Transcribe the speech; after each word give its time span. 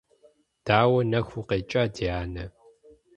Дауэ 0.65 0.99
нэху 1.11 1.35
укъекӀа, 1.39 1.83
ди 1.95 2.05
анэ? 2.19 2.43